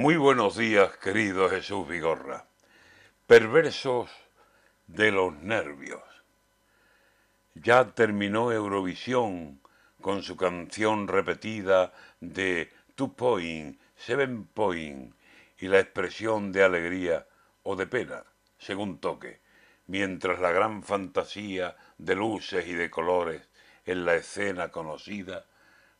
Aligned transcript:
Muy 0.00 0.16
buenos 0.16 0.56
días, 0.56 0.96
querido 0.98 1.50
Jesús 1.50 1.88
Vigorra. 1.88 2.46
Perversos 3.26 4.08
de 4.86 5.10
los 5.10 5.34
nervios. 5.42 6.04
Ya 7.56 7.84
terminó 7.84 8.52
Eurovisión 8.52 9.60
con 10.00 10.22
su 10.22 10.36
canción 10.36 11.08
repetida 11.08 11.92
de 12.20 12.70
Two 12.94 13.14
Point, 13.14 13.80
Seven 13.96 14.44
Point 14.44 15.16
y 15.58 15.66
la 15.66 15.80
expresión 15.80 16.52
de 16.52 16.62
alegría 16.62 17.26
o 17.64 17.74
de 17.74 17.88
pena, 17.88 18.22
según 18.56 19.00
toque, 19.00 19.40
mientras 19.88 20.38
la 20.38 20.52
gran 20.52 20.84
fantasía 20.84 21.76
de 21.98 22.14
luces 22.14 22.68
y 22.68 22.74
de 22.74 22.88
colores 22.88 23.48
en 23.84 24.04
la 24.04 24.14
escena 24.14 24.68
conocida 24.68 25.44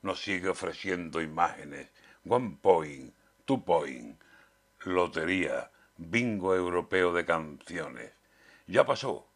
nos 0.02 0.22
sigue 0.22 0.50
ofreciendo 0.50 1.20
imágenes, 1.20 1.90
One 2.24 2.58
Point, 2.62 3.17
Two 3.48 3.64
lotería, 4.84 5.70
bingo 5.96 6.54
europeo 6.54 7.14
de 7.14 7.24
canciones. 7.24 8.12
Ya 8.66 8.84
pasó, 8.84 9.27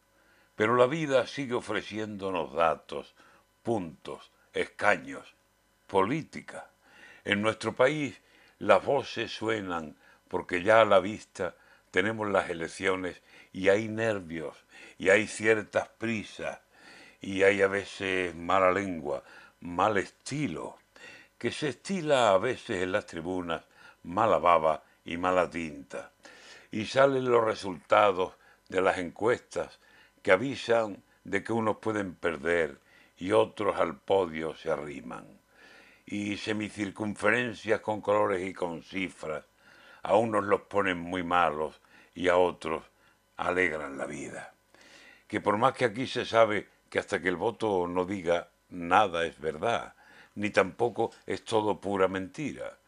pero 0.54 0.77
la 0.77 0.87
vida 0.87 1.27
sigue 1.27 1.54
ofreciéndonos 1.54 2.52
datos, 2.52 3.14
puntos, 3.62 4.30
escaños, 4.52 5.34
política. 5.87 6.68
En 7.24 7.40
nuestro 7.40 7.73
país 7.73 8.20
las 8.59 8.84
voces 8.84 9.34
suenan 9.34 9.96
porque 10.29 10.62
ya 10.62 10.82
a 10.82 10.84
la 10.84 11.01
vista 11.01 11.56
tenemos 11.90 12.29
las 12.29 12.51
elecciones 12.51 13.23
y 13.51 13.70
hay 13.70 13.88
nervios 13.88 14.59
y 14.98 15.09
hay 15.09 15.26
ciertas 15.26 15.88
prisas 15.88 16.60
y 17.23 17.45
hay 17.45 17.62
a 17.62 17.66
veces 17.66 18.34
mala 18.34 18.73
lengua, 18.73 19.23
mal 19.60 19.96
estilo, 19.96 20.76
que 21.38 21.51
se 21.51 21.70
estila 21.70 22.34
a 22.34 22.37
veces 22.37 22.82
en 22.82 22.92
las 22.92 23.06
tribunas 23.06 23.71
mala 24.02 24.38
baba 24.38 24.83
y 25.05 25.16
mala 25.16 25.48
tinta. 25.51 26.12
Y 26.70 26.87
salen 26.87 27.30
los 27.30 27.45
resultados 27.45 28.34
de 28.68 28.80
las 28.80 28.99
encuestas 28.99 29.79
que 30.23 30.32
avisan 30.32 31.02
de 31.24 31.43
que 31.45 31.52
unos 31.52 31.76
pueden 31.79 32.15
perder 32.15 32.79
y 33.18 33.32
otros 33.32 33.76
al 33.76 33.96
podio 33.96 34.54
se 34.57 34.71
arriman. 34.71 35.26
Y 36.07 36.37
semicircunferencias 36.37 37.80
con 37.80 38.01
colores 38.01 38.46
y 38.46 38.52
con 38.52 38.82
cifras, 38.82 39.45
a 40.02 40.16
unos 40.16 40.45
los 40.45 40.63
ponen 40.63 40.98
muy 40.98 41.23
malos 41.23 41.80
y 42.15 42.29
a 42.29 42.37
otros 42.37 42.82
alegran 43.37 43.96
la 43.96 44.07
vida. 44.07 44.54
Que 45.29 45.41
por 45.41 45.57
más 45.59 45.74
que 45.74 45.85
aquí 45.85 46.07
se 46.07 46.24
sabe 46.24 46.69
que 46.91 46.98
hasta 46.98 47.23
que 47.23 47.29
el 47.29 47.37
voto 47.37 47.87
no 47.87 48.04
diga 48.04 48.48
nada 48.69 49.24
es 49.24 49.38
verdad, 49.41 49.95
ni 50.35 50.51
tampoco 50.51 51.13
es 51.26 51.45
todo 51.45 51.80
pura 51.80 52.09
mentira 52.09 52.79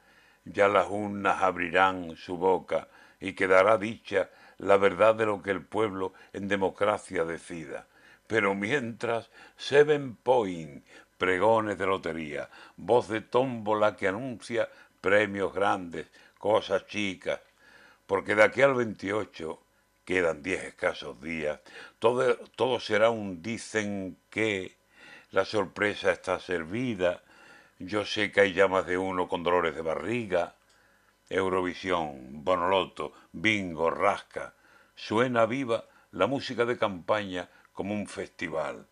ya 0.44 0.68
las 0.68 0.88
urnas 0.88 1.42
abrirán 1.42 2.16
su 2.16 2.36
boca 2.36 2.88
y 3.20 3.32
quedará 3.32 3.78
dicha 3.78 4.30
la 4.58 4.76
verdad 4.76 5.14
de 5.14 5.26
lo 5.26 5.42
que 5.42 5.50
el 5.50 5.64
pueblo 5.64 6.12
en 6.32 6.48
democracia 6.48 7.24
decida. 7.24 7.86
Pero 8.26 8.54
mientras, 8.54 9.30
Seven 9.56 10.16
Point, 10.16 10.84
pregones 11.18 11.78
de 11.78 11.86
lotería, 11.86 12.48
voz 12.76 13.08
de 13.08 13.20
tómbola 13.20 13.96
que 13.96 14.08
anuncia 14.08 14.68
premios 15.00 15.52
grandes, 15.52 16.06
cosas 16.38 16.86
chicas, 16.86 17.40
porque 18.06 18.34
de 18.34 18.42
aquí 18.42 18.62
al 18.62 18.74
28 18.74 19.60
quedan 20.04 20.42
diez 20.42 20.64
escasos 20.64 21.20
días, 21.20 21.60
todo, 21.98 22.36
todo 22.56 22.80
será 22.80 23.10
un 23.10 23.42
dicen 23.42 24.18
que, 24.30 24.76
la 25.30 25.44
sorpresa 25.44 26.12
está 26.12 26.38
servida, 26.38 27.22
yo 27.86 28.04
sé 28.04 28.32
que 28.32 28.40
hay 28.40 28.52
ya 28.52 28.68
más 28.68 28.86
de 28.86 28.98
uno 28.98 29.28
con 29.28 29.42
dolores 29.42 29.74
de 29.74 29.82
barriga. 29.82 30.56
Eurovisión, 31.28 32.44
Bonoloto, 32.44 33.12
Bingo, 33.32 33.90
Rasca. 33.90 34.54
Suena 34.94 35.46
viva 35.46 35.84
la 36.12 36.26
música 36.26 36.64
de 36.64 36.78
campaña 36.78 37.48
como 37.72 37.94
un 37.94 38.06
festival. 38.06 38.86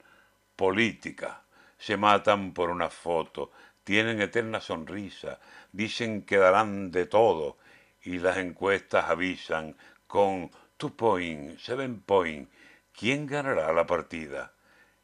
Política. 0.57 1.43
Se 1.79 1.97
matan 1.97 2.53
por 2.53 2.71
una 2.71 2.91
foto. 2.91 3.53
Tienen 3.85 4.21
eterna 4.21 4.61
sonrisa. 4.61 5.41
Dicen 5.73 6.23
que 6.23 6.37
darán 6.37 6.91
de 6.91 7.07
todo. 7.07 7.59
Y 8.03 8.19
las 8.19 8.37
encuestas 8.37 9.09
avisan 9.09 9.77
con 10.07 10.51
two 10.77 10.97
point, 10.97 11.59
seven 11.59 12.01
point. 12.01 12.51
¿Quién 12.93 13.27
ganará 13.27 13.73
la 13.73 13.87
partida? 13.87 14.53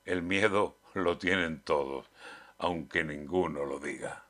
El 0.04 0.22
miedo 0.22 0.78
lo 0.94 1.16
tienen 1.18 1.60
todos 1.60 2.06
aunque 2.58 3.04
ninguno 3.04 3.64
lo 3.64 3.78
diga. 3.78 4.24